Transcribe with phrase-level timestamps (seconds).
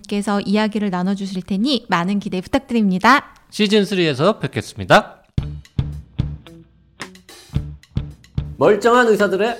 [0.00, 3.34] 께서 이야기를 나눠주실 테니 많은 기대 부탁드립니다.
[3.50, 5.22] 시즌3에서 뵙겠습니다.
[8.56, 9.56] 멀쩡한 의사들의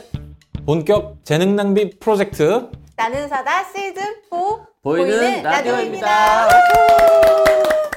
[0.64, 6.48] 본격 재능 낭비 프로젝트 나는 사다 시즌4 보이는, 라디오입니다.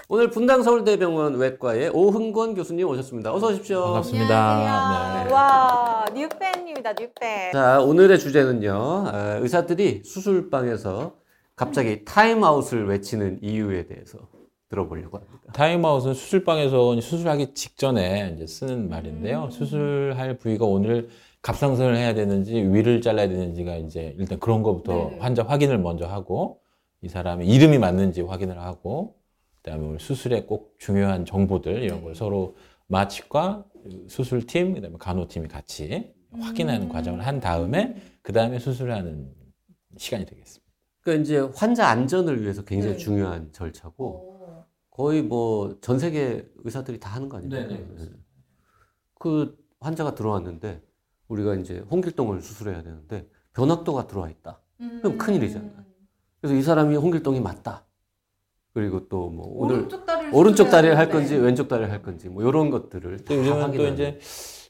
[0.07, 3.33] 오늘 분당 서울대병원 외과의 오흥권 교수님 오셨습니다.
[3.33, 3.83] 어서 오십시오.
[3.85, 5.23] 반갑습니다.
[5.27, 5.33] 네.
[5.33, 7.51] 와, 뉴팬입니다, 뉴팬.
[7.53, 8.71] 자, 오늘의 주제는요.
[8.71, 11.13] 어, 의사들이 수술방에서
[11.55, 14.19] 갑자기 타임아웃을 외치는 이유에 대해서
[14.69, 15.37] 들어보려고 합니다.
[15.53, 19.49] 타임아웃은 수술방에서 수술하기 직전에 이제 쓰는 말인데요.
[19.51, 21.09] 수술할 부위가 오늘
[21.41, 26.59] 갑상선을 해야 되는지 위를 잘라야 되는지가 이제 일단 그런 거부터 환자 확인을 먼저 하고
[27.01, 29.15] 이 사람의 이름이 맞는지 확인을 하고
[29.61, 32.55] 그다음에 오늘 수술에 꼭 중요한 정보들 이런 걸 서로
[32.87, 33.65] 마취과
[34.07, 39.31] 수술팀 그다음에 간호팀이 같이 확인하는 과정을 한 다음에 그다음에 수술하는
[39.97, 40.64] 시간이 되겠습니다.
[41.05, 47.29] 그러니까 이제 환자 안전을 위해서 굉장히 중요한 절차고 거의 뭐 전 세계 의사들이 다 하는
[47.29, 47.61] 거 아닙니까?
[47.67, 48.09] 네네, 네.
[49.19, 50.81] 그 환자가 들어왔는데
[51.27, 54.59] 우리가 이제 홍길동을 수술해야 되는데 변학도가 들어와 있다.
[55.01, 55.71] 그럼 큰일이잖아요.
[56.41, 57.85] 그래서 이 사람이 홍길동이 맞다.
[58.73, 62.43] 그리고 또 뭐 오늘 오른쪽 다리를 오른쪽 다리를 할 건지 왼쪽 다리를 할 건지 뭐
[62.43, 63.93] 이런 것들을 다또 요즘은 또 확인하는.
[63.93, 64.19] 이제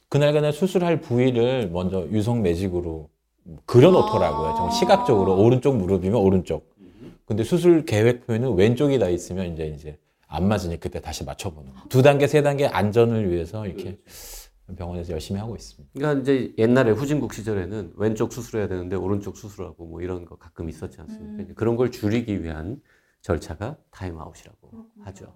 [0.09, 3.09] 그날그날 수술할 부위를 먼저 유성 매직으로
[3.65, 4.55] 그려놓더라고요.
[4.55, 6.73] 정 시각적으로 오른쪽 무릎이면 오른쪽.
[7.25, 11.81] 근데 수술 계획표에는 왼쪽이 다 있으면 이제 이제 안 맞으니 그때 다시 맞춰보는 거.
[11.89, 13.99] 두 단계 세 단계 안전을 위해서 이렇게
[14.75, 15.91] 병원에서 열심히 하고 있습니다.
[15.93, 20.99] 그러니까 이제 옛날에 후진국 시절에는 왼쪽 수술해야 되는데 오른쪽 수술하고 뭐 이런 거 가끔 있었지
[21.01, 21.43] 않습니까?
[21.43, 22.81] 이제 그런 걸 줄이기 위한
[23.21, 25.33] 절차가 타임아웃이라고 하죠.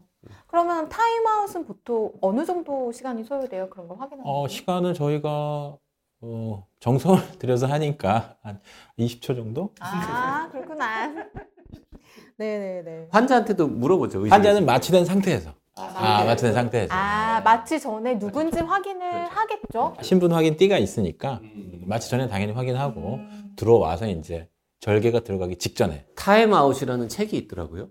[0.47, 3.69] 그러면 타임아웃은 보통 어느 정도 시간이 소요돼요?
[3.69, 5.77] 그런 걸 확인하는 어, 거 시간은 저희가
[6.21, 8.59] 어, 정성을 들여서 하니까 한
[8.97, 9.73] 20초 정도?
[9.79, 11.13] 아, 그렇구나.
[12.37, 13.07] 네네네.
[13.11, 14.19] 환자한테도 물어보죠.
[14.19, 14.33] 의식에서.
[14.35, 15.53] 환자는 마취된 상태에서.
[15.75, 16.93] 아, 마취된 상태에서.
[16.93, 19.95] 아, 마취 전에 누군지 확인을 하겠죠?
[20.01, 21.41] 신분 확인 띠가 있으니까
[21.85, 23.19] 마취 전에 당연히 확인하고
[23.55, 24.49] 들어와서 이제
[24.81, 27.89] 절개가 들어가기 직전에 타임 아웃이라는 책이 있더라고요.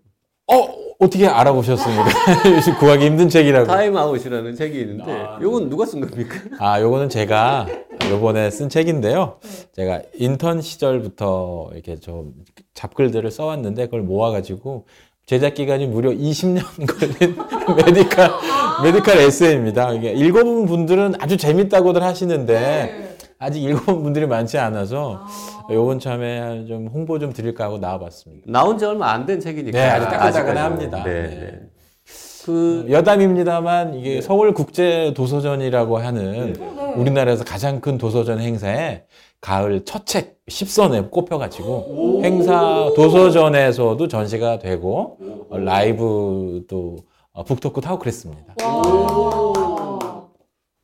[0.50, 0.54] 어
[0.98, 2.04] 어떻게 알아보셨습니까?
[2.54, 3.66] 요즘 구하기 힘든 책이라고.
[3.66, 6.36] 타임 아웃이라는 책이 있는데 요건 누가 쓴 겁니까?
[6.58, 7.66] 아 요거는 제가
[8.10, 9.36] 요번에 쓴 책인데요.
[9.74, 12.32] 제가 인턴 시절부터 이렇게 좀
[12.74, 14.86] 잡글들을 써왔는데 그걸 모아가지고
[15.26, 17.36] 제작 기간이 무려 20년 걸린
[17.84, 18.30] medical
[18.82, 19.92] medical 에세이입니다.
[19.92, 25.20] 이게 읽어본 분들은 아주 재밌다고들 하시는데 아직 읽어본 분들이 많지 않아서
[25.70, 28.44] 요번 참에 좀 홍보 좀 드릴까 하고 나와봤습니다.
[28.50, 29.78] 나온 지 얼마 안 된 책이니까.
[29.78, 30.62] 네, 아주 따끈따끈 아직까지는.
[30.62, 31.04] 합니다.
[31.04, 31.60] 네, 네.
[32.48, 32.84] 네.
[32.86, 36.56] 그 여담입니다만 이게 서울 국제 도서전이라고 하는
[36.96, 39.04] 우리나라에서 가장 큰 도서전 행사에
[39.40, 45.18] 가을 첫 책 10선에 꼽혀가지고 행사 도서전에서도 전시가 되고
[45.50, 46.96] 어, 라이브도
[47.32, 48.54] 어, 북토크도 하고 그랬습니다.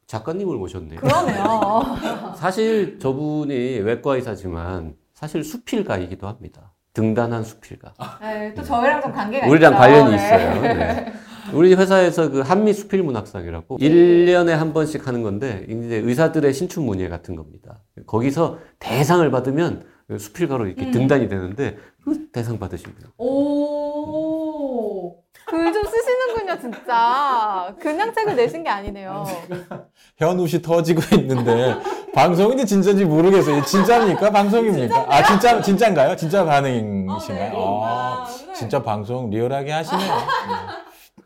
[0.07, 1.01] 작가님을 모셨네요.
[1.01, 1.83] 그러네요.
[2.37, 6.73] 사실 저분이 외과 의사지만 사실 수필가이기도 합니다.
[6.93, 7.95] 등단한 수필가.
[8.21, 9.81] 네, 또 저희랑 좀 관계가 우리랑 있죠.
[9.81, 10.17] 관련이 네.
[10.17, 10.63] 있어요.
[10.63, 11.13] 네.
[11.53, 17.09] 우리 회사에서 그 한미 수필 문학상이라고 1년에 한 번씩 하는 건데 이제 의사들의 신춘 문예
[17.09, 17.81] 같은 겁니다.
[18.07, 19.85] 거기서 대상을 받으면
[20.19, 20.91] 수필가로 이렇게 음.
[20.91, 23.09] 등단이 되는데 그 대상 받으십니다.
[23.19, 25.17] 오.
[25.47, 27.75] 글 좀 쓰시는군요, 진짜.
[27.79, 29.25] 그냥 책을 내신 게 아니네요.
[30.17, 31.77] 현우씨 터지고 있는데
[32.15, 33.63] 방송인지 진짜인지 모르겠어요.
[33.65, 34.31] 진짜입니까?
[34.31, 35.07] 방송입니까?
[35.09, 36.17] 아 진짜 진짜인가요?
[36.17, 37.53] 진짜 반응이신가요?
[37.85, 40.13] 아, 진짜 방송 리얼하게 하시네요.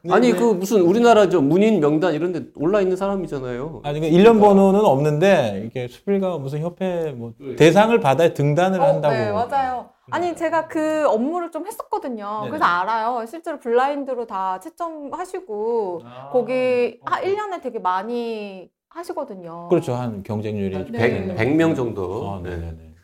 [0.03, 0.15] 네.
[0.15, 0.39] 아니 네.
[0.39, 3.83] 그 무슨 우리나라 저 문인 명단 이런 데 올라 있는 사람이잖아요.
[3.85, 9.15] 아니 그 일련 번호는 없는데 이게 수필가 무슨 협회 뭐 대상을 받아야 등단을 어, 한다고.
[9.15, 9.91] 네, 맞아요.
[10.11, 12.39] 아니, 제가 그 업무를 좀 했었거든요.
[12.41, 12.49] 네네.
[12.49, 13.27] 그래서 알아요.
[13.27, 16.01] 실제로 블라인드로 다 채점하시고,
[16.33, 19.69] 거기 한 1년에 되게 많이 하시거든요.
[19.69, 19.93] 그렇죠.
[19.93, 21.35] 한 경쟁률이 네.
[21.37, 22.57] 100, 100명 정도 아, 네.
[22.57, 22.95] 네네네.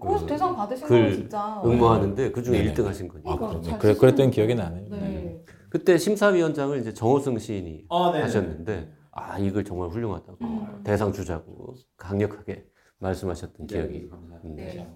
[0.00, 1.60] 그래서 대상 받으신 글 거예요, 진짜.
[1.64, 2.74] 응모하는데 그 중에 네네.
[2.74, 3.28] 1등 하신 거죠.
[3.28, 4.84] 아, 쓰시는 그랬던 기억이 나네요.
[4.88, 5.42] 네.
[5.72, 5.78] 네.
[5.78, 10.80] 그때 심사위원장을 이제 정호승 시인이 아, 하셨는데 아 이걸 정말 훌륭하다고 음.
[10.84, 12.66] 대상 주자고 강력하게
[12.98, 14.10] 말씀하셨던 네, 기억이
[14.44, 14.86] 네.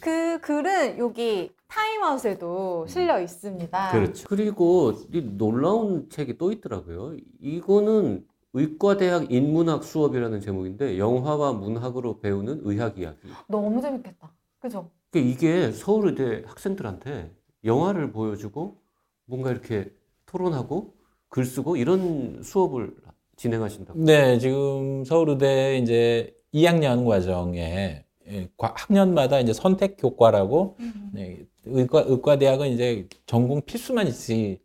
[0.00, 3.92] 그 글은 여기 타임아웃에도 실려 있습니다.
[3.92, 4.26] 그렇죠.
[4.28, 7.16] 그리고 이 놀라운 책이 또 있더라고요.
[7.40, 13.28] 이거는 의과대학 인문학 수업이라는 제목인데 영화와 문학으로 배우는 의학 이야기.
[13.48, 14.32] 너무 재밌겠다.
[14.58, 14.90] 그죠?
[15.10, 17.34] 그러니까 이게 서울의대 학생들한테
[17.64, 18.82] 영화를 보여주고
[19.26, 19.92] 뭔가 이렇게
[20.32, 20.94] 토론하고
[21.28, 22.94] 글 쓰고 이런 수업을
[23.36, 23.98] 진행하신다고.
[24.00, 30.76] 네, 지금 서울의대 이제 2학년 과정에 예, 과- 학년마다 이제 선택 교과라고
[31.12, 34.60] 네, 의과 의과 대학은 이제 전공 필수만 있지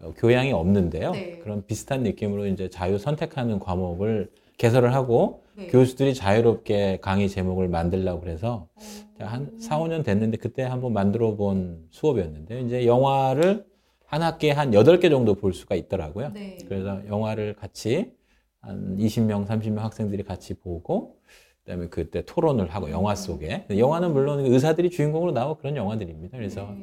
[0.00, 1.12] 어, 교양이 없는데요.
[1.12, 1.38] 네.
[1.42, 5.66] 그런 비슷한 느낌으로 이제 자유 선택하는 과목을 개설을 하고 네.
[5.66, 8.68] 교수들이 자유롭게 강의 제목을 만들려고 그래서
[9.18, 9.58] 제가 한 음.
[9.58, 13.66] 4, 5년 됐는데 그때 한번 만들어 본 수업이었는데 이제 영화를
[14.10, 16.32] 한 학기에 한 8개 정도 볼 수가 있더라고요.
[16.34, 16.56] 네.
[16.66, 18.12] 그래서 영화를 같이
[18.60, 21.20] 한 20명, 30명 학생들이 같이 보고
[21.62, 26.36] 그다음에 그때 토론을 하고 영화 속에 영화는 물론 의사들이 주인공으로 나오고 그런 영화들입니다.
[26.36, 26.74] 그래서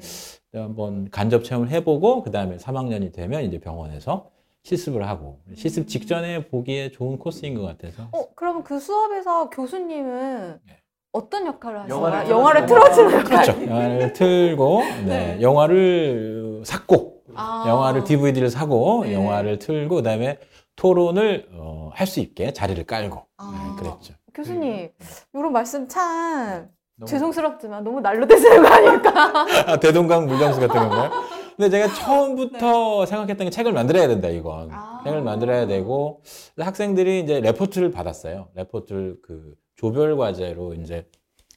[0.53, 0.61] 네.
[0.61, 4.31] 한번 간접 체험을 해보고 그다음에 3학년이 되면 이제 병원에서
[4.63, 10.77] 실습을 하고 실습 직전에 보기에 좋은 코스인 것 같아서 어, 그럼 그 수업에서 교수님은 네.
[11.11, 12.05] 어떤 역할을 하시나요?
[12.05, 13.45] 영화를 영화를, 틀어주는 틀어주는 역할.
[13.45, 13.69] 그렇죠.
[13.69, 15.41] 영화를 틀고 네, 네.
[15.41, 17.65] 영화를 샀고 아.
[17.67, 19.13] 영화를 DVD를 사고 네.
[19.13, 20.39] 영화를 틀고 그다음에
[20.75, 23.75] 토론을 어, 할 수 있게 자리를 깔고 아.
[23.77, 24.13] 네, 그랬죠.
[24.33, 24.89] 교수님,
[25.33, 29.11] 이런 말씀 참 너무- 죄송스럽지만 너무 날로 대시는 거 아닐까?
[29.67, 31.11] 아, 대동강 물장수 같은 건가요?
[31.55, 34.69] 근데 제가 처음부터 생각했던 게 책을 만들어야 된다, 이건.
[34.71, 35.01] 아.
[35.03, 36.21] 책을 만들어야 되고,
[36.59, 38.49] 학생들이 이제 레포트를 받았어요.
[38.53, 41.07] 레포트를 그 조별 과제로 이제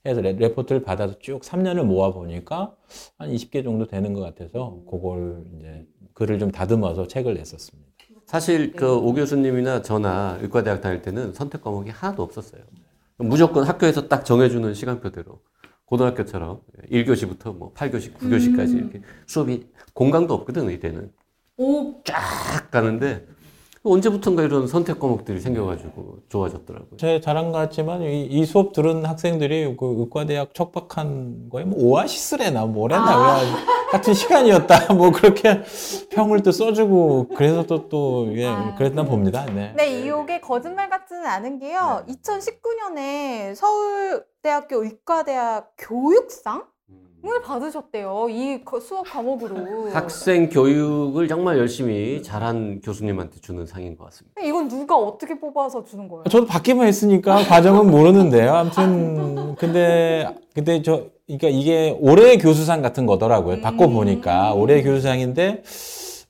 [0.06, 2.75] 해서 레, 레포트를 받아서 쭉 3년을 모아 보니까
[3.19, 7.91] 한 20개 정도 되는 것 같아서 그걸 이제 글을 좀 다듬어서 책을 냈었습니다.
[8.26, 12.62] 사실 그 오 교수님이나 저나 의과대학 다닐 때는 선택 과목이 하나도 없었어요.
[13.19, 15.41] 무조건 학교에서 딱 정해주는 시간표대로.
[15.85, 16.61] 고등학교처럼
[16.91, 21.12] 1교시부터 뭐 8교시, 9교시까지 이렇게 수업이 공강도 없거든 의대는.
[21.56, 23.26] 오, 쫙 가는데
[23.82, 26.98] 언제부턴가 이런 선택 과목들이 생겨가지고 좋아졌더라고요.
[26.98, 33.04] 제 자랑 같지만 이, 이 수업 들은 학생들이 그 의과대학 척박한 거에 뭐 오아시스래나 뭐래나
[33.04, 33.58] 그래가지고
[33.90, 35.62] 같은 시간이었다 뭐 그렇게
[36.10, 38.75] 평을 또 써주고 그래서 또또 예, 아.
[38.75, 39.46] 그랬나 봅니다.
[39.46, 39.72] 네.
[39.75, 42.04] 네, 이게 거짓말 같지는 않은 게요.
[42.06, 46.66] 2019년에 서울대학교 의과대학 교육상
[47.22, 48.28] 을 받으셨대요.
[48.30, 49.90] 이 거- 수업 과목으로.
[49.90, 54.40] 학생 교육을 정말 열심히 잘한 교수님한테 주는 상인 것 같습니다.
[54.42, 56.24] 이건 누가 어떻게 뽑아서 주는 거예요?
[56.30, 58.54] 저도 받기만 했으니까 과정은 모르는데요.
[58.54, 63.60] 아무튼 근데 근데 저 그러니까 이게 올해 교수상 같은 거더라고요.
[63.60, 63.92] 받고 음.
[63.92, 65.62] 보니까 올해 교수상인데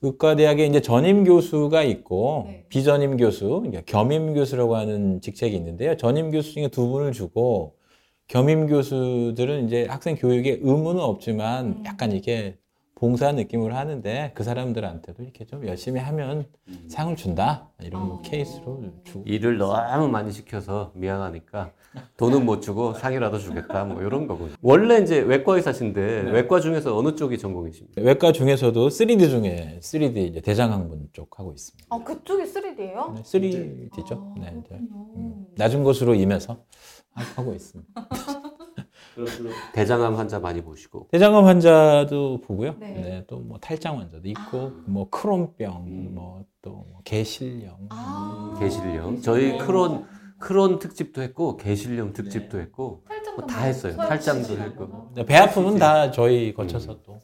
[0.01, 2.65] 의과대학에 이제 전임 교수가 있고 네.
[2.69, 5.95] 비전임 교수, 그러니까 겸임 교수라고 하는 직책이 있는데요.
[5.95, 7.75] 전임 교수 중에 두 분을 주고
[8.31, 11.83] 겸임 교수들은 이제 학생 교육에 의무는 없지만 음.
[11.85, 12.57] 약간 이게
[12.95, 16.45] 봉사 느낌으로 하는데 그 사람들한테도 이렇게 좀 열심히 하면
[16.87, 18.21] 상을 준다 이런 어.
[18.21, 21.73] 케이스로 주고 일을 너무 많이 시켜서 미안하니까
[22.15, 24.53] 돈은 못 주고 상이라도 주겠다 뭐 이런 거군요.
[24.61, 28.01] 원래 이제 외과 의사신데 외과 중에서 어느 쪽이 전공이십니까?
[28.01, 31.87] 외과 중에서도 3D 중에 3D 이제 대장학문 쪽 하고 있습니다.
[31.89, 33.13] 아, 그쪽이 3D예요?
[33.13, 34.13] 네, 3D죠.
[34.13, 34.75] 아, 네, 이제.
[34.75, 36.63] 음, 낮은 곳으로 임해서
[37.13, 37.89] 하고 있습니다.
[39.73, 42.75] 대장암 환자 많이 보시고 대장암 환자도 보고요.
[42.79, 42.93] 네.
[42.93, 43.25] 네.
[43.27, 44.83] 또뭐 탈장 환자도 있고, 아.
[44.85, 46.15] 뭐 크론병, 음.
[46.15, 47.87] 뭐또 개실령.
[47.89, 48.55] 아.
[48.59, 50.05] 개실령 저희 크론
[50.39, 52.63] 크론 특집도 했고 개실령 특집도 네.
[52.63, 53.97] 했고 탈장도 뭐다 했어요.
[53.97, 55.11] 탈장도 했고.
[55.13, 57.21] 네, 배 아픔은 다 저희 거쳐서 또.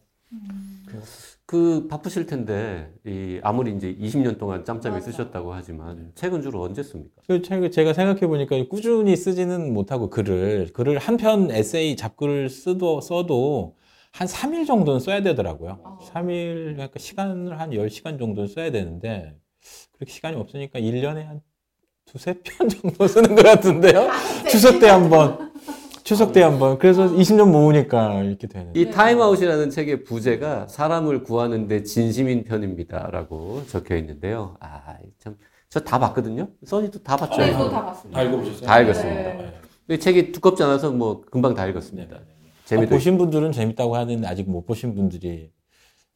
[1.48, 7.22] 그 바쁘실 텐데 이 아무리 이제 20년 동안 짬짬이 쓰셨다고 하지만 책은 주로 언제 씁니까?
[7.26, 13.00] 그 책을 제가 생각해 보니까 꾸준히 쓰지는 못하고 글을 글을 한 편 에세이 잡글을 쓰도
[13.00, 13.76] 써도
[14.12, 15.80] 한 3일 정도는 써야 되더라고요.
[15.84, 16.00] 어.
[16.14, 19.38] 3일 그러니까 시간을 한 10시간 정도는 써야 되는데
[19.94, 21.42] 그렇게 시간이 없으니까 1년에 한
[22.06, 24.10] 두세 편 정도 쓰는 것 같은데요.
[24.50, 25.47] 추석 때한 번.
[26.08, 26.78] 추석 때 한 번.
[26.80, 28.74] 그래서 20년 모으니까 이렇게 되는.
[28.74, 34.56] 이 타임아웃이라는 책의 부제가 사람을 구하는데 진심인 편입니다라고 적혀 있는데요.
[34.62, 35.36] 아, 참,
[35.70, 36.48] 저 다 봤거든요.
[36.64, 37.42] 써니도 다 봤죠.
[37.42, 38.20] 네, 저도 다 봤습니다.
[38.22, 38.66] 다 읽어보셨어요?
[38.68, 39.22] 다 읽었습니다.
[39.22, 39.54] 네.
[39.90, 42.16] 이 책이 두껍지 않아서 뭐 금방 다 읽었습니다.
[42.16, 42.20] 아,
[42.64, 45.52] 재미도 보신 분들은 재밌다고 하는데 아직 못 보신 분들이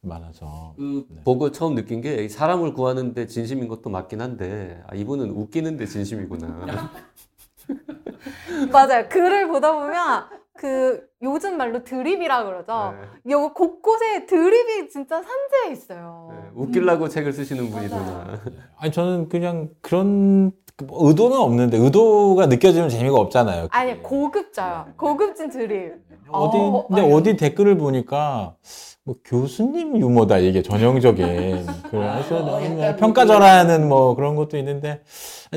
[0.00, 0.72] 많아서.
[0.78, 1.20] 그 네.
[1.22, 6.90] 보고 처음 느낀 게 사람을 구하는데 진심인 것도 맞긴 한데 아, 이분은 웃기는데 진심이구나.
[8.72, 9.08] 맞아요.
[9.08, 10.24] 글을 보다 보면
[10.56, 12.94] 그 요즘 말로 드립이라 그러죠.
[13.24, 13.32] 네.
[13.32, 16.28] 요 곳곳에 드립이 진짜 산재해 있어요.
[16.32, 18.40] 네, 웃기려고 책을 쓰시는 분이구나.
[18.78, 20.52] 아니 저는 그냥 그런
[20.86, 23.68] 뭐 의도는 없는데 의도가 느껴지면 재미가 없잖아요.
[23.70, 24.88] 아니 고급져요.
[24.96, 25.94] 고급진 드립.
[26.28, 27.12] 어디 어, 근데 아니.
[27.12, 28.56] 어디 댓글을 보니까
[29.04, 32.60] 뭐 교수님 유머다 이게 전형적인 그래서 뭐
[32.96, 35.02] 평가절하는 뭐 그런 것도 있는데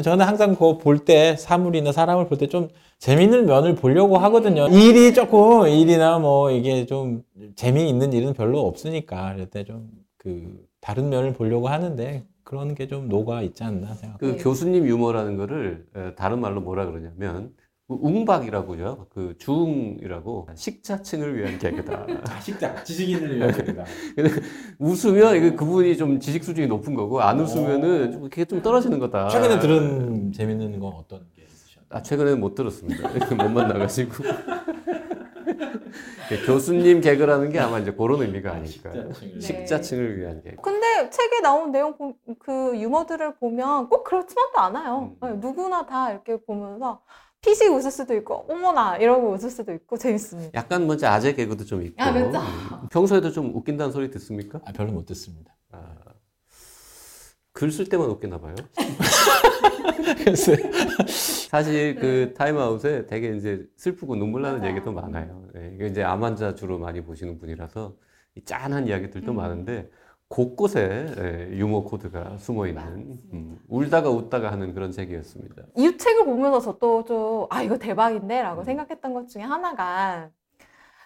[0.04, 4.68] 저는 항상 그거 볼때 사물이나 사람을 볼 때 좀 재미있는 면을 보려고 하거든요.
[4.70, 7.24] 일이 조금 일이나 뭐 이게 좀
[7.56, 13.10] 재미있는 일은 별로 없으니까 그럴 때 좀 그 다른 면을 보려고 하는데 그런 게 좀
[13.10, 14.18] 녹아 있지 않나 생각.
[14.18, 14.38] 그 네.
[14.38, 19.08] 교수님 유머라는 거를 에, 다른 말로 뭐라 그러냐면 그 웅박이라고요.
[19.12, 22.06] 그 주웅이라고 식자층을 위한 개그다.
[22.42, 23.86] 식자 지식인을 위한 겁니다.
[24.80, 29.30] 웃으면 이거 그분이 좀 지식 수준이 높은 거고 안 웃으면은 좀 그게 좀 떨어지는 거다.
[29.30, 31.88] 최근에 들은 재밌는 건 어떤 게 있으셨나요?
[31.90, 33.08] 아 최근에 못 들었습니다.
[33.36, 34.24] 못 만나가지고.
[36.48, 38.92] 교수님 개그라는 게 아마 이제 그런 의미가 아닐까.
[38.92, 39.42] 식자층을.
[39.42, 40.60] 식자층을 위한 개그.
[40.60, 45.16] 근데 책에 나온 내용 보- 그 유머들을 보면 꼭 그렇지만도 않아요.
[45.22, 45.28] 음.
[45.30, 47.02] 네, 누구나 다 이렇게 보면서
[47.46, 50.52] 피식 웃을 수도 있고 어머나 이러고 웃을 수도 있고 재밌습니다.
[50.56, 52.02] 약간 먼저 아재 개그도 좀 있고.
[52.02, 52.40] 아, 그렇죠.
[52.40, 52.88] 음.
[52.90, 54.60] 평소에도 좀 웃긴다는 소리 듣습니까?
[54.66, 55.56] 아, 별로 못 듣습니다.
[57.52, 58.56] 글쓸 때만 웃기나 봐요.
[61.50, 62.34] 사실 그 네.
[62.34, 64.72] 타임아웃에 되게 이제 슬프고 눈물 나는 맞아요.
[64.72, 65.46] 얘기도 많아요.
[65.54, 67.96] 네, 이게 이제 암 환자 주로 많이 보시는 분이라서
[68.36, 69.38] 이 짠한 이야기들도 음.
[69.38, 69.90] 많은데
[70.30, 72.84] 곳곳에 예, 유머 코드가 숨어 있는
[73.32, 75.64] 음, 울다가 웃다가 하는 그런 책이었습니다.
[75.78, 78.42] 이 책을 보면서 저도 좀, 아, 이거 대박인데?
[78.42, 78.66] 라고 음.
[78.66, 80.30] 생각했던 것 중에 하나가,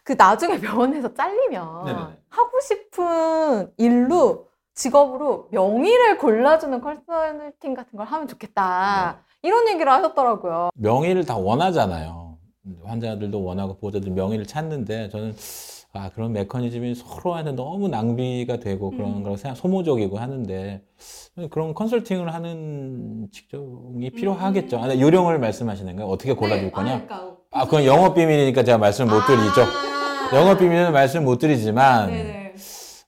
[0.03, 2.05] 그 나중에 병원에서 잘리면 네네네.
[2.29, 9.17] 하고 싶은 일로, 직업으로 명의를 골라주는 컨설팅 같은 걸 하면 좋겠다.
[9.17, 9.47] 네.
[9.47, 10.69] 이런 얘기를 하셨더라고요.
[10.75, 12.37] 명의를 다 원하잖아요.
[12.85, 15.33] 환자들도 원하고 보호자들 명의를 찾는데 저는
[15.99, 19.23] 아 그런 메커니즘이 서로한테 너무 낭비가 되고 그런 음.
[19.23, 20.81] 걸 생각 소모적이고 하는데
[21.49, 24.79] 그런 컨설팅을 하는 직종이 필요하겠죠.
[24.79, 26.09] 아, 네, 요령을 말씀하시는 거예요?
[26.09, 27.05] 어떻게 골라줄 거냐?
[27.51, 29.65] 아 그건 영업 비밀이니까 제가 말씀 못 드리죠.
[30.33, 32.53] 영업 비밀은 말씀 못 드리지만 네네.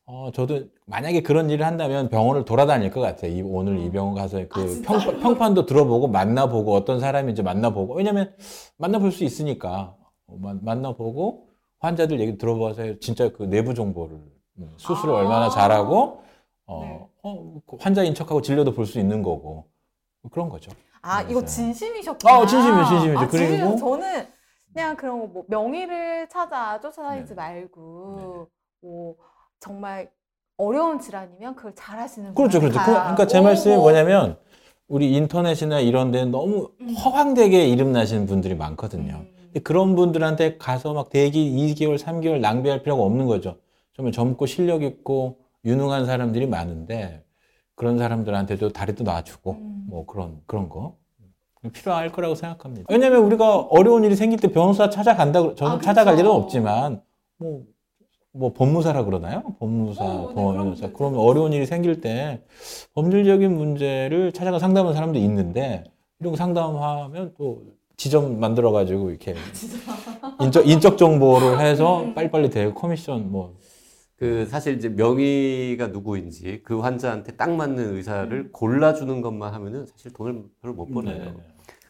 [0.06, 3.32] 어, 저도 만약에 그런 일을 한다면 병원을 돌아다닐 것 같아요.
[3.32, 8.34] 이, 오늘 이 병원 가서 그 평, 평판도 들어보고 만나보고 어떤 사람인지 만나보고 왜냐면
[8.78, 9.96] 만나볼 수 있으니까
[10.28, 11.51] 어, 만- 만나보고
[11.82, 14.16] 환자들 얘기 들어봐서 진짜 그 내부 정보를
[14.60, 15.18] 음, 수술을 아.
[15.18, 16.22] 얼마나 잘하고
[16.68, 17.08] 어, 네.
[17.24, 19.66] 어, 그 환자 인 척하고 진료도 볼 수 있는 거고
[20.32, 20.72] 그런 거죠.
[21.02, 21.46] 아, 이거 맞아요.
[21.48, 22.34] 진심이셨구나.
[22.34, 23.20] 아, 진심이에요, 진심이죠.
[23.20, 23.76] 아, 그리고- 진심이요?
[23.78, 24.28] 저는
[24.74, 27.36] 그냥 그런 거 뭐 명의를 찾아 쫓아다니지 네네.
[27.36, 28.48] 말고
[28.82, 29.16] 뭐
[29.60, 30.12] 정말
[30.58, 32.78] 어려운 질환이면 그걸 잘하시는 그렇죠, 그렇죠.
[32.80, 33.46] 그, 다 러니까 제 오고.
[33.48, 34.38] 말씀이 뭐냐면
[34.88, 36.94] 우리 인터넷이나 이런 데는 너무 음.
[36.94, 39.16] 허황되게 이름 나시는 분들이 많거든요.
[39.16, 39.41] 음.
[39.60, 43.58] 그런 분들한테 가서 막 대기 2개월, 3개월 낭비할 필요가 없는 거죠.
[43.94, 47.24] 정말 젊고 실력 있고 유능한 사람들이 많은데
[47.76, 49.86] 그런 사람들한테도 다리도 놔주고 음.
[49.90, 50.98] 뭐 그런 그런 거
[51.74, 52.88] 필요할 거라고 생각합니다.
[52.90, 56.20] 왜냐하면 우리가 어려운 일이 생길 때 변호사 찾아간다 고 저는 아, 찾아갈 그렇죠.
[56.22, 57.02] 일은 없지만
[57.38, 57.64] 뭐.
[58.34, 59.44] 뭐 법무사라 그러나요?
[59.60, 60.82] 법무사, 어, 네, 변호사.
[60.84, 62.42] 그런 그러면 어려운 일이 생길 때
[62.94, 65.84] 법률적인 문제를 찾아가 상담하는 사람도 있는데
[66.22, 67.64] 이런 거 상담하면 또
[68.02, 69.36] 지점 만들어 가지고 이렇게
[70.42, 73.54] 인적 인적 정보를 해서 빨리빨리 되고 커미션 뭐
[74.18, 80.44] 그 사실 이제 명의가 누구인지 그 환자한테 딱 맞는 의사를 골라주는 것만 하면은 사실 돈을
[80.62, 81.18] 별로 못 벌어요.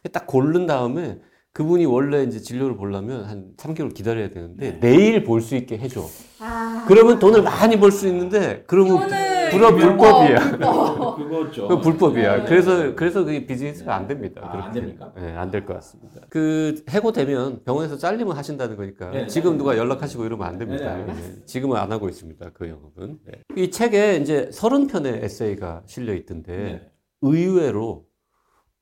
[0.04, 0.10] 네.
[0.14, 1.20] 딱 고른 다음에
[1.52, 4.80] 그분이 원래 이제 진료를 보려면 한 3개월 기다려야 되는데 네.
[4.80, 6.06] 내일 볼 수 있게 해줘.
[6.40, 10.68] 아, 그러면 돈을 많이 벌 수 있는데 그러면 이거는 불법 불법이야.
[10.68, 11.68] 어, 그거죠.
[11.68, 12.38] 그 불법이야.
[12.38, 12.46] 네.
[12.46, 14.42] 그래서 그래서 그게 비즈니스가 안 됩니다.
[14.44, 14.66] 아.
[14.66, 15.12] 안 됩니까?
[15.16, 16.22] 네, 안 될 것 같습니다.
[16.30, 20.96] 그 해고되면 병원에서 잘리면 하신다는 거니까 네, 지금 누가 연락하시고 이러면 안 됩니다.
[20.96, 22.52] 네, 네, 네, 지금은 안 하고 있습니다.
[22.54, 23.20] 그 영업은.
[23.26, 23.34] 네.
[23.56, 26.92] 이 책에 이제 30편의 에세이가 실려 있던데 네.
[27.22, 28.06] 의외로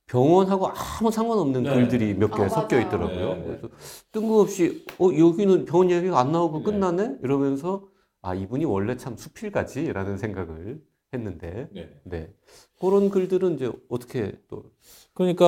[0.08, 1.74] 병원하고 아무 상관없는 네.
[1.76, 2.80] 글들이 몇개 아, 섞여.
[2.80, 3.34] 있더라고요.
[3.34, 3.44] 네, 네.
[3.46, 3.70] 그래서
[4.12, 6.64] 뜬금없이 어 여기는 병원 이야기가 안 나오고 네.
[6.64, 7.84] 끝나네 이러면서
[8.22, 10.82] 아 이분이 원래 참 수필가지라는 생각을
[11.14, 11.90] 했는데 네.
[12.04, 12.28] 네
[12.80, 14.64] 그런 글들은 이제 어떻게 또
[15.14, 15.48] 그러니까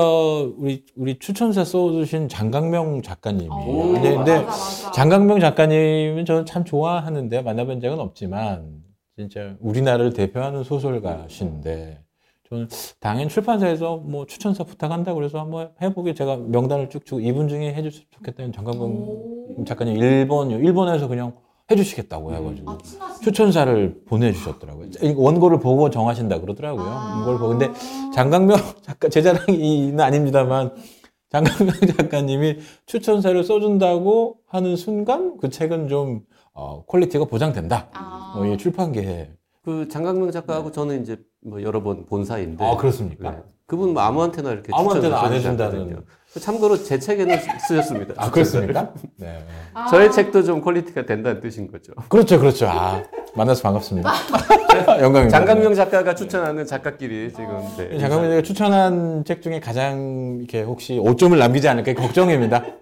[0.57, 4.91] 우리 우리 추천사 써주신 장강명 작가님이 오, 아니 근데 맞아, 맞아.
[4.91, 8.81] 장강명 작가님은 저는 참 좋아하는데 만나본 적은 없지만
[9.15, 12.01] 진짜 우리나라를 대표하는 소설가신데
[12.49, 12.67] 저는
[12.99, 18.05] 당연 출판사에서 뭐 추천사 부탁한다 그래서 한번 해보게 제가 명단을 쭉 주고 이분 중에 해줬으면
[18.09, 19.63] 좋겠다는 장강명 오.
[19.65, 21.33] 작가님 일본 일본에서 그냥
[21.71, 22.77] 해주시겠다고 해가지고 아,
[23.23, 24.89] 추천사를 보내주셨더라고요.
[25.15, 26.85] 원고를 보고 정하신다 그러더라고요.
[26.85, 27.15] 아.
[27.15, 27.71] 원고를 보고 근데
[28.13, 30.73] 장강명 작가 제 자랑은 아닙니다만
[31.29, 36.21] 장강명 작가님이 추천사를 써준다고 하는 순간 그 책은 좀
[36.53, 37.87] 어, quality가 보장된다.
[37.93, 38.33] 아.
[38.35, 39.31] 어, 이 출판계에.
[39.63, 43.31] 그 장강명 작가하고 저는 이제 뭐 여러 번 본 사이인데 아 그렇습니까?
[43.31, 43.37] 네.
[43.67, 46.03] 그분 뭐 아무한테나 이렇게 아무한테나 추천을 안 해준다는.
[46.35, 46.39] 않거든요.
[46.39, 48.13] 참고로 제 책에는 쓰- 쓰셨습니다.
[48.17, 48.93] 아 그렇습니까?
[49.17, 49.43] 네.
[49.73, 49.87] 아.
[49.87, 51.93] 저의 책도 좀 quality가 된다는 뜻인 거죠.
[52.09, 52.67] 그렇죠, 그렇죠.
[52.69, 53.03] 아
[53.35, 54.11] 만나서 반갑습니다.
[55.01, 55.29] 영광입니다.
[55.37, 61.37] 장강명 작가가 추천하는 작가끼리 지금 네, 장강명 작가 추천한 책 중에 가장 이렇게 혹시 5점을
[61.37, 62.63] 남기지 않을까 걱정입니다.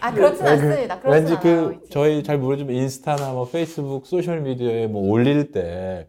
[0.00, 0.96] 아, 그렇진 네, 않습니다.
[0.96, 1.86] 그, 그렇진 왠지 그 않아요, 이제.
[1.90, 6.08] 저희 잘 모르지만 인스타나 뭐 페이스북 소셜 미디어에 뭐 올릴 때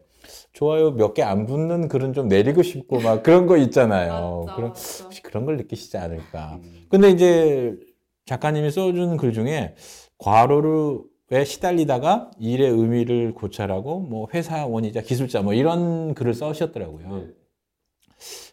[0.56, 4.44] 좋아요 몇 개 안 붙는 글은 좀 내리고 싶고 막 그런 거 있잖아요.
[4.46, 5.04] 맞죠, 그런 맞죠.
[5.04, 6.58] 혹시 그런 걸 느끼시지 않을까.
[6.62, 6.86] 음.
[6.88, 7.76] 근데 이제
[8.24, 9.74] 작가님이 써준 글 중에
[10.16, 17.16] 과로로에 시달리다가 일의 의미를 고찰하고 뭐 회사원이자 기술자 뭐 이런 글을 써셨더라고요.
[17.16, 17.26] 네.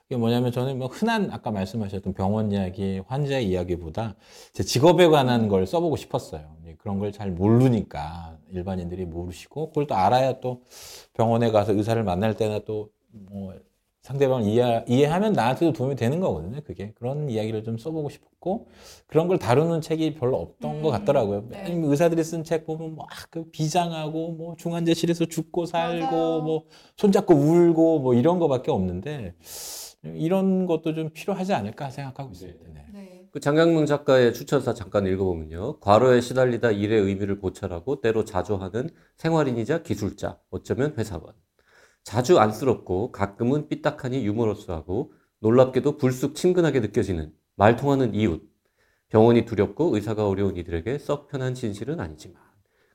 [0.07, 4.15] 이게 뭐냐면 저는 뭐 흔한 아까 말씀하셨던 병원 이야기, 환자 이야기보다
[4.51, 6.57] 제 직업에 관한 걸 써보고 싶었어요.
[6.83, 10.61] 네, 그런 걸 잘 모르니까 일반인들이 모르시고 그걸 또 알아야 또
[11.13, 13.53] 병원에 가서 의사를 만날 때나 또 뭐
[14.01, 16.59] 상대방을 이해, 이해하면 나한테도 도움이 되는 거거든요.
[16.65, 18.67] 그게 그런 이야기를 좀 써보고 싶었고
[19.07, 21.47] 그런 걸 다루는 책이 별로 없던 것 음, 같더라고요.
[21.49, 21.63] 네.
[21.71, 26.41] 의사들이 쓴 책 보면 막 그 비장하고 뭐 중환자실에서 죽고 살고 맞아요.
[26.43, 26.63] 뭐
[26.97, 29.35] 손잡고 울고 뭐 이런 거밖에 없는데
[30.03, 32.59] 이런 것도 좀 필요하지 않을까 생각하고 있습니다.
[32.73, 32.85] 네.
[32.93, 33.12] 네.
[33.33, 35.79] 그 장강명 작가의 추천사 잠깐 읽어보면요.
[35.79, 41.33] 과로에 시달리다 일의 의미를 고찰하고 때로 자조하는 생활인이자 기술자, 어쩌면 회사원.
[42.03, 48.43] 자주 안쓰럽고 가끔은 삐딱하니 유머러스하고 놀랍게도 불쑥 친근하게 느껴지는 말 통하는 이웃.
[49.09, 52.39] 병원이 두렵고 의사가 어려운 이들에게 썩 편한 진실은 아니지만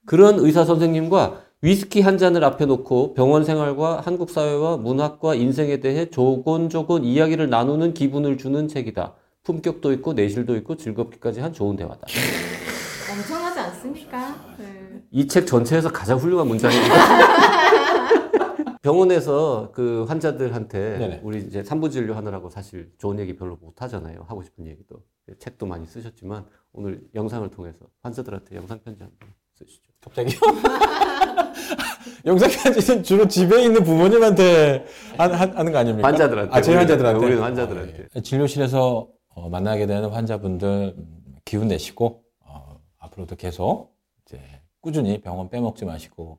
[0.06, 6.10] 그런 의사 선생님과 위스키 한 잔을 앞에 놓고 병원 생활과 한국 사회와 문학과 인생에 대해
[6.10, 9.16] 조곤조곤 이야기를 나누는 기분을 주는 책이다.
[9.52, 12.00] 품격도 있고 내실도 있고 즐겁기까지 한 좋은 대화다.
[13.10, 14.36] 엄청나지 않습니까?
[14.58, 15.00] 네.
[15.10, 16.94] 이책 전체에서 가장 훌륭한 문장입니다.
[18.82, 21.20] 병원에서 그 환자들한테 네네.
[21.24, 24.26] 우리 이제 산부 진료 하느라고 사실 좋은 얘기 별로 못 하잖아요.
[24.28, 24.96] 하고 싶은 얘기도.
[25.38, 29.82] 책도 많이 쓰셨지만 오늘 영상을 통해서 환자들한테 영상 편지 한번 쓰시죠.
[30.04, 30.38] 갑자기요?
[32.26, 34.84] 영상 편지는 주로 집에 있는 부모님한테
[35.16, 36.06] 하- 하- 하 는 거 아닙니까?
[36.08, 36.54] 환자들한테.
[36.56, 37.24] 아, 제 환자들한테.
[37.24, 38.02] 우리는 환자들한테.
[38.02, 38.20] 아, 예.
[38.22, 39.08] 진료실에서
[39.38, 43.94] 어, 만나게 되는 환자분들 음, 기운 내시고 어, 앞으로도 계속
[44.26, 44.40] 이제
[44.80, 46.38] 꾸준히 병원 빼먹지 마시고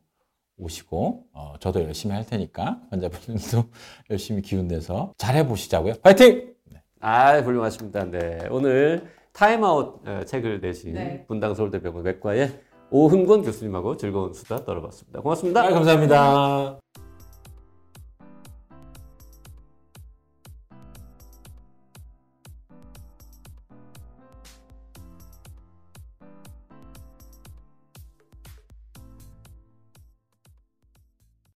[0.58, 3.64] 오시고 어, 저도 열심히 할 테니까 환자분들도
[4.12, 5.94] 열심히 기운 내서 잘 해 보시자고요.
[6.04, 6.54] 파이팅!
[7.02, 8.04] 아, 훌륭하십니다.
[8.04, 8.40] 네.
[8.52, 11.26] 오늘 타임아웃 어, 책을 내신 네.
[11.28, 12.60] 분당 서울대병원 외과의
[12.92, 15.22] 오흥권 교수님하고 즐거운 수다 떨어봤습니다.
[15.22, 15.64] 고맙습니다.
[15.64, 16.80] 아, 감사합니다.